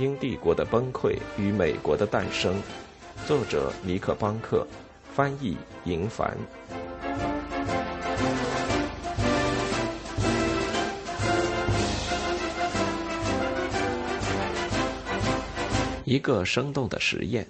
[0.00, 2.54] 英帝国的崩溃与美国的诞生，
[3.26, 4.66] 作者尼克·邦克，
[5.12, 6.34] 翻译银凡。
[16.06, 17.46] 一个生动的实验。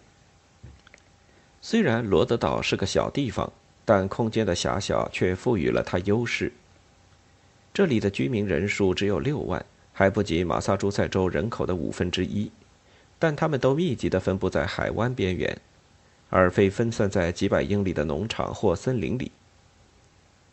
[1.62, 3.52] 虽然罗德岛是个小地方，
[3.84, 6.52] 但空间的狭小却赋予了它优势。
[7.72, 9.64] 这里的居民人数只有六万，
[10.00, 12.50] 还不及马萨诸塞州人口的五分之一，
[13.18, 15.54] 但他们都密集地分布在海湾边缘，
[16.30, 19.30] 而非分散在几百英里的农场或森林里。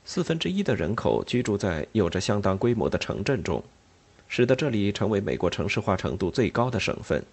[0.03, 3.63] 四分之一的人口居住在有着相当规模的城镇中，
[4.27, 7.23] 使得这里成为美国城市化程度最高的省份。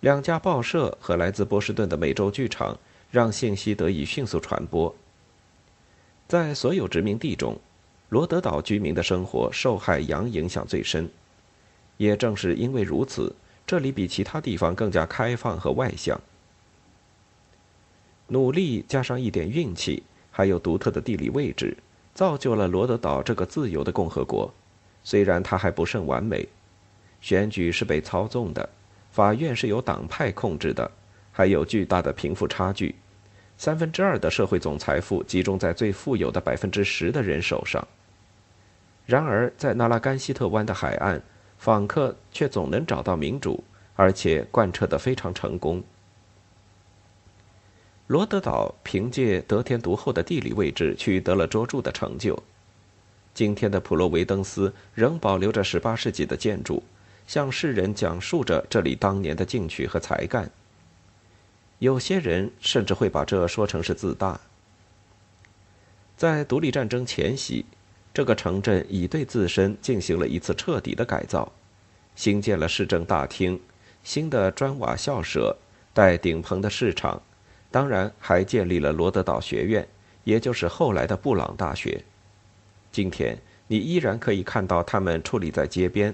[0.00, 2.78] 两家报社和来自波士顿的美洲剧场
[3.10, 4.94] 让信息得以迅速传播。
[6.26, 7.58] 在所有殖民地中，
[8.08, 11.08] 罗德岛居民的生活受海洋影响最深。
[11.96, 13.34] 也正是因为如此，
[13.66, 16.18] 这里比其他地方更加开放和外向。
[18.28, 21.76] 努力加上一点运气，还有独特的地理位置，
[22.14, 24.52] 造就了罗德岛这个自由的共和国。
[25.02, 26.46] 虽然它还不甚完美，
[27.20, 28.68] 选举是被操纵的。
[29.10, 30.88] 法院是由党派控制的，
[31.32, 32.94] 还有巨大的贫富差距，
[33.58, 37.86] 三分之二的社会总财富集中在最富有的百分之十的人手上。
[39.04, 41.20] 然而，在纳拉甘希特湾的海岸，
[41.58, 43.64] 访客却总能找到民主，
[43.96, 45.82] 而且贯彻得非常成功。
[48.06, 52.40] 罗德岛凭借得天独厚的地理位置取得了卓著的成就。
[53.34, 56.82] 今天的普罗维登斯仍保留着18世纪的建筑。
[57.26, 60.50] 向世人讲述着这里当年的进取和才干。
[61.78, 64.40] 有些人甚至会把这说成是自大。
[66.16, 67.64] 在独立战争前夕，
[68.12, 71.52] 这个城镇已对自身进行了一次彻底的改造，
[72.16, 73.60] 新建了市政大厅、
[74.02, 75.56] 新的砖瓦校舍、
[75.94, 77.22] 带顶棚的市场，
[77.70, 79.86] 当然还建立了罗德岛学院，
[80.24, 82.02] 也就是后来的布朗大学。
[82.90, 86.12] 今天你依然可以看到它们矗立在街边。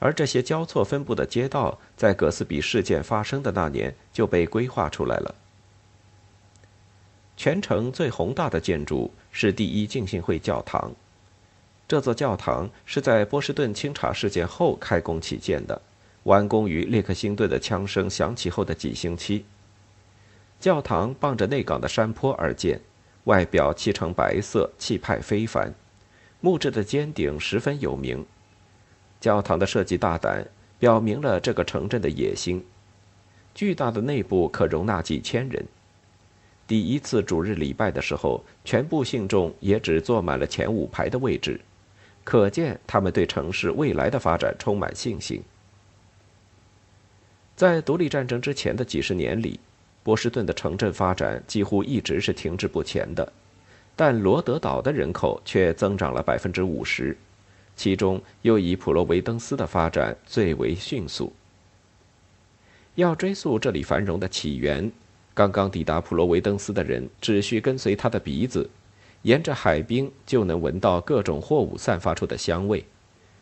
[0.00, 5.34] 而这些交错分布的街道，在葛斯比事件发生的那年就被规划出来了。
[7.36, 10.90] 全城最宏大的建筑是第一浸信会教堂，
[11.86, 15.80] 这座教堂是在波士顿清查事件后开工起建的，
[16.24, 19.44] 完工于列克星顿的枪声响起后的几星期。
[20.58, 22.80] 教堂傍着内港的山坡而建，
[23.24, 25.74] 外表漆成白色，气派非凡，
[26.40, 28.24] 木质的尖顶十分有名。
[29.20, 30.46] 教堂的设计大胆，
[30.78, 32.64] 表明了这个城镇的野心。
[33.54, 35.64] 巨大的内部可容纳几千人。
[36.66, 41.60] 第一次主日礼拜的时候，全部信众也只坐满了前五排的位置，
[42.22, 45.42] 可见他们对城市未来的发展充满信心。
[47.56, 49.58] 在独立战争之前的几十年里，
[50.02, 53.30] 波士顿的城镇发展几乎一直是停滞不前的，
[53.96, 57.14] 但罗德岛的人口却增长了百分之五十。
[57.80, 61.32] 其中又以普罗维登斯的发展最为迅速。
[62.96, 64.92] 要追溯这里繁荣的起源，
[65.32, 68.68] 刚刚抵达普罗维登斯的人只需跟随他的鼻子，
[69.22, 72.84] 沿着海滨就能闻到各种货物散发出的香味：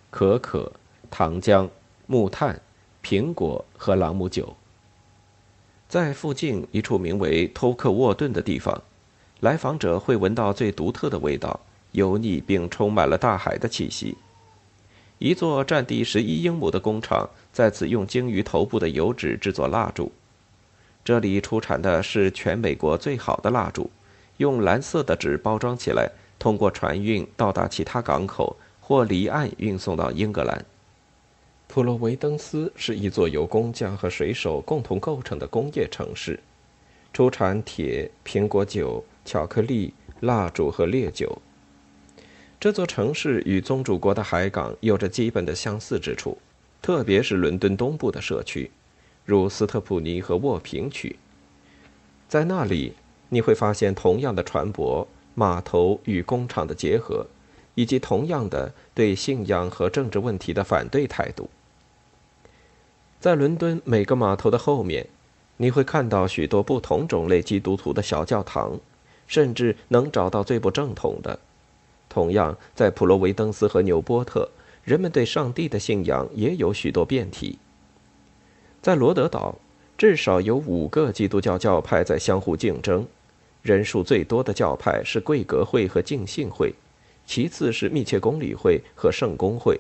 [0.09, 0.71] 可可、
[1.11, 1.69] 糖浆、
[2.07, 2.61] 木炭、
[3.03, 4.55] 苹果和朗姆酒。
[5.89, 8.81] 在附近一处名为托克沃顿的地方，
[9.41, 11.59] 来访者会闻到最独特的味道，
[11.91, 14.17] 油腻并充满了大海的气息。
[15.19, 20.13] 一座占地十一英亩的工厂在此用鲸鱼头部的油脂制作蜡烛，
[21.05, 23.91] 这里出产的是全美国最好的蜡烛，
[24.37, 26.09] 用蓝色的纸包装起来，
[26.39, 30.65] 通过船运到达其他港口或离岸运送到英格兰。
[31.67, 36.39] 普罗维登斯是一座由工匠和水手共同构成的工业城市，
[37.13, 41.37] 出产铁、苹果酒、巧克力、蜡烛和烈酒。
[42.61, 46.37] 这座城市与宗主国的海港有着基本的相似之处，
[46.83, 48.69] 特别是伦敦东部的社区，
[49.25, 51.17] 如斯特普尼和沃平区。
[52.29, 52.95] 在那里，
[53.29, 55.07] 你会发现同样的船舶、
[55.37, 57.29] 码头与工厂的结合，
[57.77, 61.49] 以及同样的对信仰和政治问题的反对态度。
[63.21, 65.07] 在伦敦每个码头的后面，
[65.59, 68.81] 你会看到许多不同种类基督徒的小教堂，
[69.29, 71.39] 甚至能找到最不正统的。
[72.19, 74.51] 同样，在普罗维登斯和纽波特，
[74.83, 77.61] 人们对上帝的信仰也有许多变体。
[78.83, 79.55] 在罗德岛，
[79.97, 83.07] 至少有五个基督教教派在相互竞争，
[83.63, 86.75] 人数最多的教派是贵格会和敬信会，
[87.25, 89.79] 其次是密切公理会和圣公会，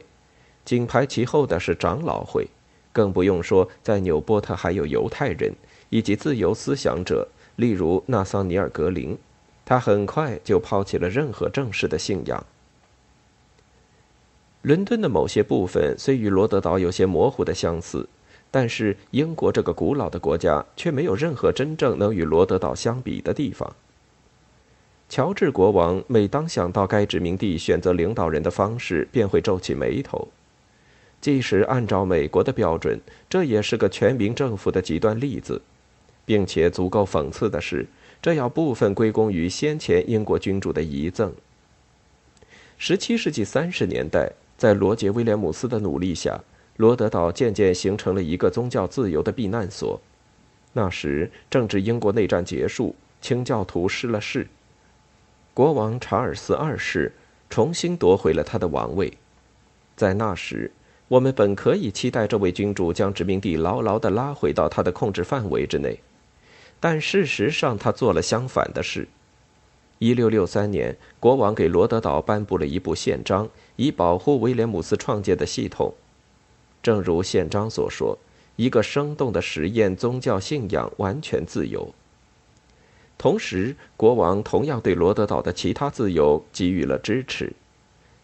[0.64, 2.46] 紧排其后的是长老会，
[2.92, 5.52] 更不用说在纽波特还有犹太人
[5.90, 7.26] 以及自由思想者，
[7.56, 9.18] 例如纳桑尼尔·格林。
[9.68, 12.42] 他很快就抛弃了任何正式的信仰。
[14.62, 18.08] 伦敦的某些部分虽与罗德岛有些模糊的相似，
[18.50, 23.70] 但是英国这个古老的国家却没有任何真正能与罗德岛相比的地方。
[25.06, 30.28] 乔治国王每当想到该殖民地选择领导人的方式，便会皱起眉头。
[31.20, 32.98] 即使按照美国的标准，
[33.28, 35.60] 这也是个全民政府的极端例子，
[36.24, 37.84] 并且足够讽刺的是。
[38.20, 41.32] 这要部分归功于先前英国君主的遗赠。
[42.76, 46.40] 十七世纪三十年代，在罗杰·威廉姆斯的努力下，
[46.76, 50.00] 罗德岛渐渐形成了一个宗教自由的避难所。
[50.72, 54.46] 那时正值英国内战结束，清教徒失了势，
[55.54, 57.12] 国王查尔斯二世
[57.48, 59.12] 重新夺回了他的王位。
[59.96, 60.70] 在那时，
[61.08, 65.98] 我们本可以期待这位君主将殖民地牢牢地拉回到他的控制范围之内。
[66.80, 69.08] 但事实上，他做了相反的事。
[69.98, 75.92] 一六六三年，国王给罗德岛颁布了一部宪章，以保护威廉姆斯创建的系统。
[76.80, 78.16] 正如宪章所说，
[78.54, 81.92] 一个生动的实验宗教信仰完全自由。
[83.18, 87.52] 同时，国王同样对罗德岛的其他自由给予了支持。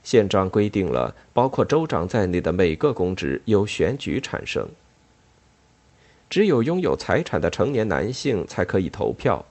[0.04, 4.68] 宪章规定了，包括州长在内的每个公职由选举产生。
[6.28, 9.44] 只有拥有财产的成年男性才可以投票，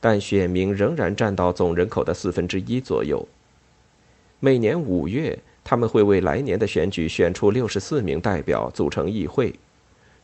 [0.00, 3.26] 但选民仍然占到总人口的四分之一左右。
[4.40, 9.54] 每年五月，他们会为来年的选举选出六十四名代表组成议会，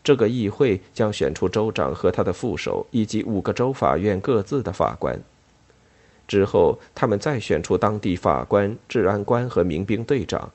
[0.03, 5.19] 这个议会将选出州长和他的副手以及五个州法院各自的法官。
[6.27, 10.51] 之后，他们再选出当地法官、治安官和民兵队长，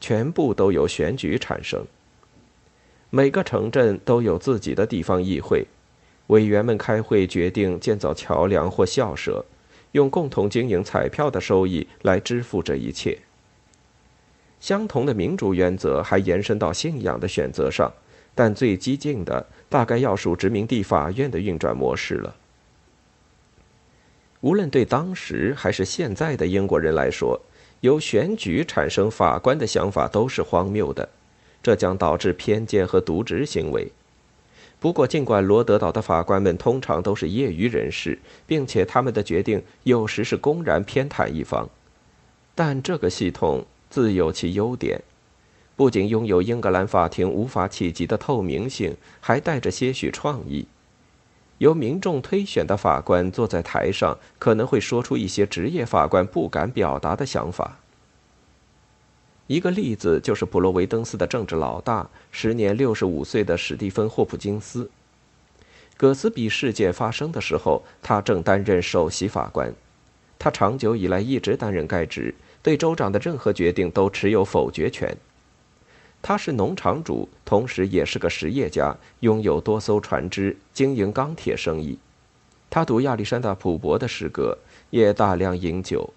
[0.00, 1.84] 全部都由选举产生。
[3.12, 5.66] 每个城镇都有自己的地方议会，
[6.28, 9.44] 委员们开会决定建造桥梁或校舍，
[9.92, 13.18] 用共同经营彩票的收益来支付这一切。
[14.60, 17.92] 相同的民主原则还延伸到信仰的选择上，
[18.32, 22.36] 但最激进的大概要数殖民地法院的运转模式了。
[24.42, 27.40] 无论对当时还是现在的英国人来说，
[27.80, 31.08] 由选举产生法官的想法都是荒谬的。
[31.62, 33.92] 这将导致偏见和渎职行为。
[34.78, 41.68] 不过，尽管罗德岛的法官们通常都是业余人士，并且他们的决定有时是公然偏袒一方，
[42.54, 45.02] 但这个系统自有其优点：
[45.76, 50.66] 不仅拥有英格兰法庭无法企及的透明性，还带着些许创意。
[51.58, 57.78] 由民众推选的法官坐在台上，可能会说出一些职业法官不敢表达的想法。
[59.50, 64.88] 一个例子就是普罗维登斯的政治老大，时年六十五岁的史蒂芬·霍普金斯。
[65.96, 69.74] 葛斯比事件发生的时候，他正担任首席法官。
[70.38, 72.32] 他长久以来一直担任该职，
[72.62, 75.16] 对州长的任何决定都持有否决权。
[76.22, 81.98] 他是农场主，同时也是个实业家，拥有多艘船只，经营钢铁生意。
[82.70, 84.56] 他读亚历山大·普伯的诗歌，
[84.90, 86.08] 也大量饮酒。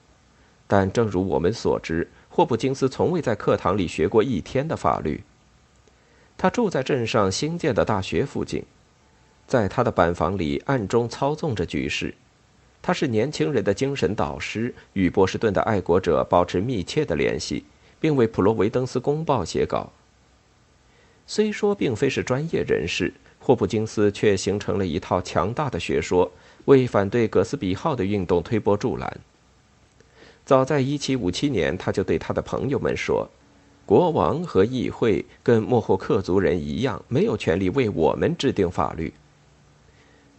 [0.68, 2.07] 但正如我们所知。
[2.35, 5.21] 霍普金斯从未在课堂里学过一天的法律。
[6.35, 8.63] 他住在镇上新建的大学附近，
[9.45, 12.16] 在他的板房里暗中操纵着局势。
[12.81, 17.66] 他是年轻人的精神导师，与波士顿的爱国者保持密切的联系，
[17.99, 19.92] 并为普罗维登斯公报写稿。
[21.28, 26.31] 虽说并非是专业人士，霍普金斯却形成了一套强大的学说，
[26.66, 29.19] 为反对葛斯比号的运动推波助澜。
[30.45, 33.30] 早在1757年，他就对他的朋友们说
[33.85, 39.14] ：“国王和议会跟莫霍克族人一样，没有权利为我们制定法律。”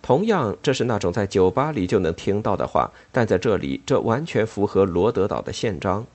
[0.02, 6.06] 同样，这是那种在酒吧里就能听到的话，但在这里，这完全符合罗德岛的宪章。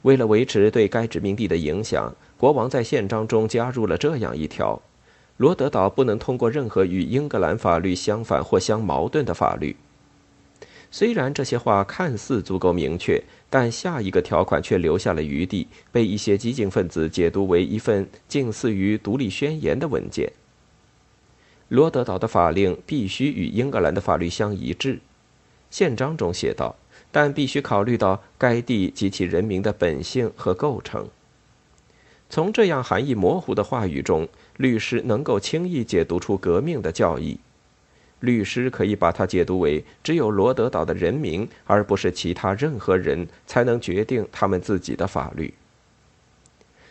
[0.00, 4.80] 为了维持对该殖民地的影响，国王在宪章中加入了这样一条：
[5.36, 9.76] 罗德岛不能通过任何与英格兰法律相反或相矛盾的法律。
[10.98, 20.32] 虽然这些话看似足够明确，但下一个条款却留下了余地，被一些激进分子解读为一份近似于独立宣言的文件。
[21.68, 25.00] 罗德岛的法令必须与英格兰的法律相一致，
[25.70, 26.74] 宪章中写道，
[27.12, 31.06] 但必须考虑到该地及其人民的本性和构成。
[32.30, 34.26] 从这样含义模糊的话语中，
[34.56, 37.38] 律师能够轻易解读出革命的教义。
[38.20, 45.52] 律师可以把它解读为，只有罗德岛的人民，而不是其他任何人，才能决定他们自己的法律。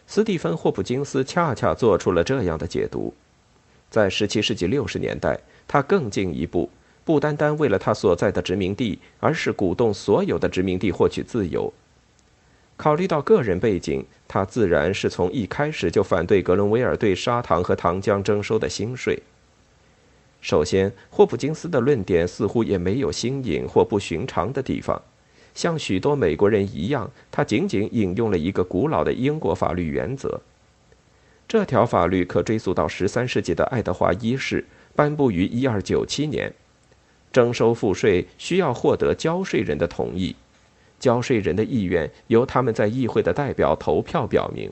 [0.07, 3.13] 斯蒂芬·霍普金斯恰恰做出了这样的解读。
[3.89, 6.69] 在17世纪60年代，他更进一步，
[7.03, 11.73] 不单单为了他所在的殖民地，而是鼓动所有的殖民地获取自由。
[12.77, 19.17] 考虑到个人背景，他自然是从一开始就反对格伦威尔对砂糖和糖浆征收的新税。
[20.45, 25.01] 首先，霍普金斯的论点似乎也没有新颖或不寻常的地方。
[25.55, 30.39] 像许多美国人一样，他仅仅引用了一个古老的英国法律原则。
[31.47, 34.63] 这条法律可追溯到13世纪的爱德华一世，
[34.95, 36.53] 颁布于1297年。
[37.33, 40.35] 征收赋税需要获得交税人的同意。
[40.99, 44.69] 交税人的意愿由他们在议会的代表投票表明。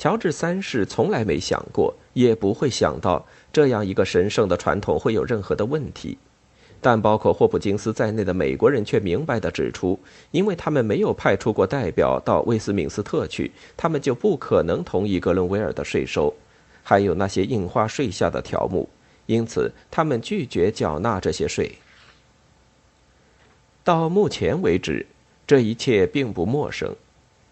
[0.00, 6.16] 乔治三世从来没想过，也不会想到这样一个神圣的传统会有任何的问题，
[6.80, 16.32] 但包括霍普金斯在内的美国人却明白地指出，因为他们没有派出过代表到威斯敏斯特去，他们就不可能同意格伦威尔的税收，
[16.82, 18.88] 还有那些印花税下的条目，
[19.26, 21.70] 因此他们拒绝缴纳这些税。
[23.84, 25.04] 到目前为止，
[25.46, 26.96] 这一切并不陌生，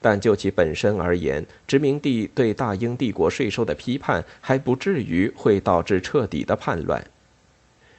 [0.01, 7.05] 但就其本身而言，殖民地对大英帝国税收的批判还不至于会导致彻底的叛乱。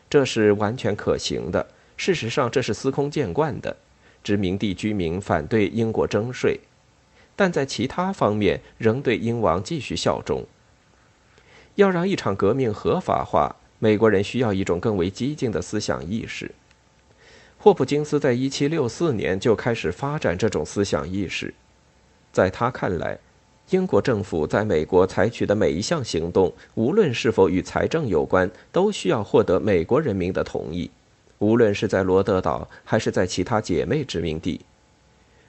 [0.10, 1.68] 这是完全可行的。
[1.98, 3.76] 事实上，这是司空见惯的。
[4.24, 6.60] 殖民地居民反对英国征税，
[7.36, 10.46] 但在其他方面仍对英王继续效忠。
[11.76, 16.52] 要让一场革命合法化，美国人需要一种更为激进的思想意识。
[17.58, 21.54] 霍普金斯在1764年就开始发展这种思想意识，
[22.32, 23.18] 在他看来，
[23.70, 30.90] 英国政府在美国采取的每一项行动，无论是否与财政有关，都需要获得美国人民的同意，
[31.40, 34.62] 无论是在罗德岛还是在其他姐妹殖民地。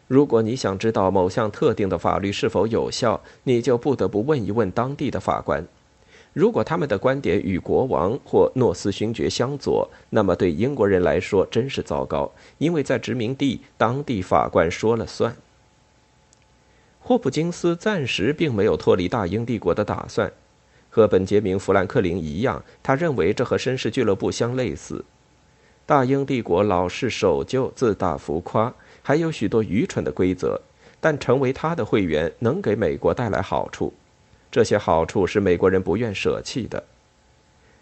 [0.06, 5.64] 如果你想知道某项特定的法律是否有效，你就不得不问一问当地的法官。
[6.32, 15.34] 如果他们的观点与国王或诺斯勋爵相左，那么对英国人来说真是糟糕，因为在殖民地，当地法官说了算。
[17.02, 20.30] 霍普金斯暂时并没有脱离大英帝国的打算，
[20.88, 25.04] 和本杰明·富兰克林一样，他认为这和绅士俱乐部相类似。
[25.86, 30.60] 大英帝国老是守旧、自大、浮夸，还有许多愚蠢的规则，
[31.00, 33.92] 但成为他的会员能给美国带来好处。
[34.52, 36.84] 这些好处是美国人不愿舍弃的。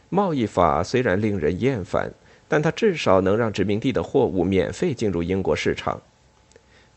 [0.09, 2.11] 贸易法虽然令人厌烦，
[2.47, 6.01] 但它至少能让殖民地的货物免费进入英国市场。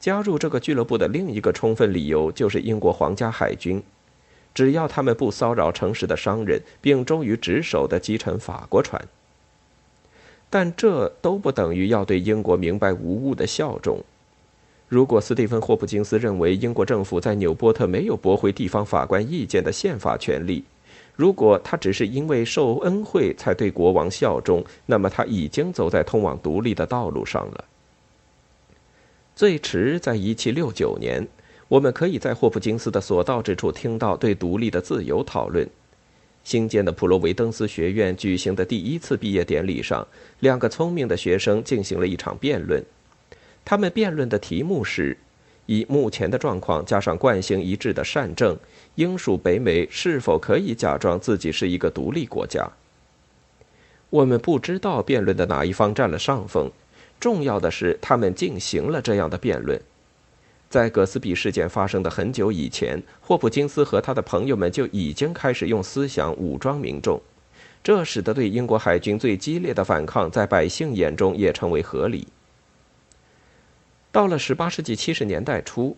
[0.02, 3.82] 加入这个俱乐部的另一个充分理由就是英国皇家海军，
[4.52, 9.00] 只要他们不骚扰诚实的商人，并忠于职守的击沉法国船。
[10.50, 14.04] 但这都不等于要对英国明白无误的效忠。
[14.90, 20.64] 如果斯蒂芬·霍普金斯认为英国政府在纽波特没有驳回地方法官意见的宪法权利，
[21.16, 27.66] 如果他只是因为受恩惠才对国王效忠，那么他已经走在通往独立的道路上了。
[29.36, 31.28] 最迟在1769年，
[31.68, 35.68] 我们可以在霍普金斯的所到之处听到对独立的自由讨论。
[36.44, 40.06] 新建的普罗维登斯学院举行的第一次毕业典礼上，
[40.40, 42.84] 两个聪明的学生进行了一场辩论。
[43.64, 45.16] 他们辩论的题目是：
[45.68, 48.58] 以目前的状况加上惯性一致的善政，
[48.96, 52.70] 英属北美是否可以假装自己是一个独立国家？
[54.10, 56.72] 我们不知道辩论的哪一方占了上风。
[57.22, 59.80] 重要的是，他们进行了这样的辩论。
[60.70, 67.22] 在葛斯比事件发生的很久以前，霍普金斯和他的朋友们就已经开始用思想武装民众，
[67.84, 72.28] 这使得对英国海军最激烈的反抗在百姓眼中也成为合理。
[74.12, 75.96] 到了18世纪70年代初，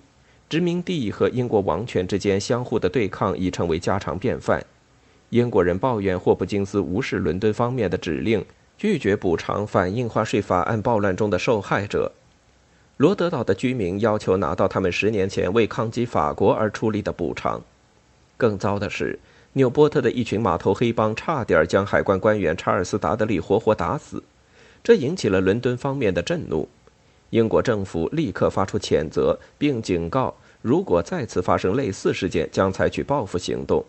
[0.50, 4.66] 殖民地和英国王权之间相互的对抗已成为家常便饭。
[5.30, 8.44] 英国人抱怨霍普金斯无视伦敦方面的指令，
[8.78, 12.12] 拒绝补偿反印花税法案暴乱中的受害者。
[12.98, 17.62] 罗德岛的居民要求拿到他们十年前为抗击法国而出力的补偿。
[18.38, 19.20] 更糟的是，
[19.54, 24.22] 纽波特的一群码头黑帮差点将海关官员查尔斯·达德利活活打死，
[24.84, 26.68] 这引起了伦敦方面的震怒。
[27.32, 33.84] 英国政府立刻发出谴责，并警告，如果再次发生类似事件，将采取报复行动。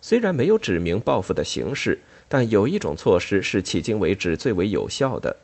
[0.00, 1.98] 虽然没有指明报复的形式，
[2.32, 5.36] 但有一种措施是迄今为止最为有效的：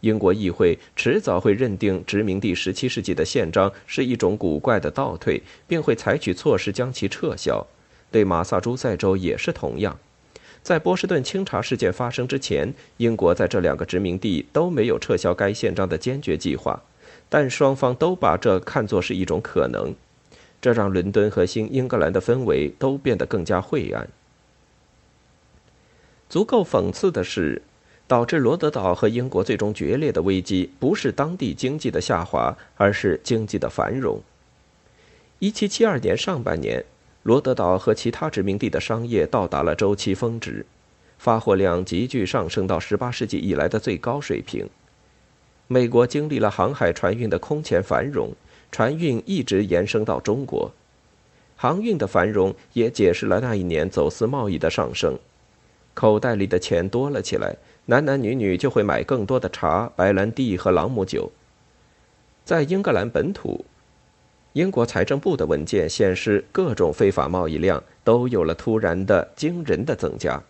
[0.00, 7.66] 英国议会迟早会认定殖民地17世纪的宪章是一种古怪的倒退，并会采取措施将其撤销。
[8.10, 9.98] 对马萨诸塞州也是同样。
[10.62, 16.78] 在波士顿清查事件发生之前，英国在这两个殖民地都没有撤销该宪章的坚决计划，
[17.30, 19.94] 但双方都把这看作是一种可能。
[20.60, 24.06] 这让伦敦和新英格兰的氛围都变得更加晦暗。
[26.28, 27.62] 足够讽刺的是，
[28.06, 34.20] 导致罗德岛和英国最终决裂的危机，不是当地经济的下滑，而是经济的繁荣。
[35.40, 36.84] 1772年上半年，
[37.22, 40.66] 罗德岛和其他殖民地的商业到达了周期峰值，
[41.18, 44.68] 发货量急剧上升到18世纪以来的最高水平。
[45.66, 48.32] 美国经历了航海船运的空前繁荣，
[48.70, 50.70] 船运一直延伸到中国，
[51.56, 55.18] 航运的繁荣也解释了那一年走私贸易的上升。
[55.94, 61.30] 口袋里的钱多了起来，男男女女就会买更多的茶、白兰地和朗姆酒。
[62.44, 63.64] 在英格兰本土，
[64.52, 70.42] 英国财政部的文件显示，各种非法贸易量都有了突然的惊人的增加。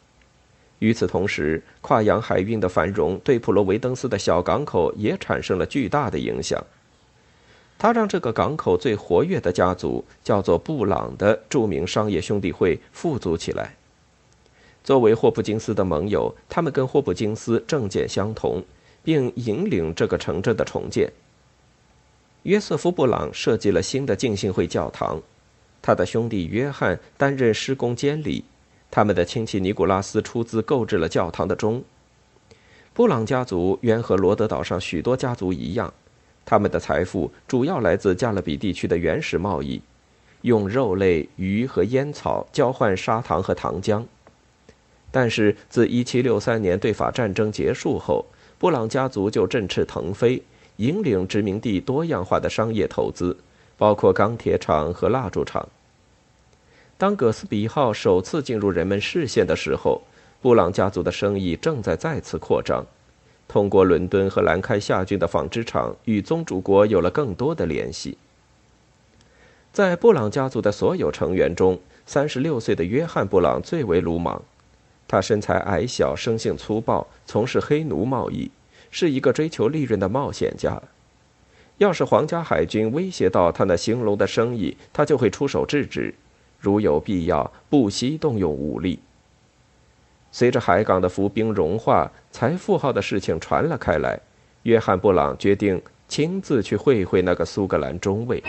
[0.80, 6.62] 与此同时，跨洋海运的繁荣对普罗维登斯的小港口也产生了巨大的影响。
[7.78, 13.74] 它让这个港口最活跃的家族——叫做布朗的著名商业兄弟会富足起来。
[14.84, 18.62] 作为霍普金斯的盟友，他们跟霍普金斯政见相同，
[19.02, 21.10] 并引领这个城镇的重建。
[22.42, 25.22] 约瑟夫·布朗设计了新的浸信会教堂，
[25.80, 28.44] 他的兄弟约翰担任施工监理，
[28.90, 31.82] 他们的亲戚尼古拉斯出资购置了教堂的钟。
[32.92, 35.92] 布朗家族原和罗德岛上许多家族一样，
[36.44, 39.80] 他们的财富主要来自加勒比地区的原始贸易，
[40.42, 44.04] 用肉类、鱼和烟草交换砂糖和糖浆。
[45.16, 48.26] 但是，自1763年对法战争结束后，
[48.58, 50.42] 布朗家族就振翅腾飞，
[50.78, 53.36] 引领殖民地多样化的商业投资，
[53.78, 55.68] 包括钢铁厂和蜡烛厂。
[56.98, 60.02] 当葛斯比号首次进入人们视线的时候，
[60.42, 62.84] 布朗家族的生意正在再次扩张，
[63.46, 68.18] 通过伦敦和兰开夏郡的纺织厂，与宗主国有了更多的联系。
[69.72, 74.42] 在布朗家族的所有成员中，36岁的约翰·布朗最为鲁莽。
[75.06, 78.50] 他身材矮小，生性粗暴，从事黑奴贸易，
[78.90, 80.80] 是一个追求利润的冒险家。
[81.78, 86.14] 要是皇家海军威胁到他那兴隆的生意，他就会出手制止，
[86.60, 89.00] 如有必要，不惜动用武力。
[90.30, 94.18] 随着海港的浮冰融化，财富号的事情传了开来，
[94.62, 98.42] 约翰·布朗决定亲自去会会那个苏格兰中尉。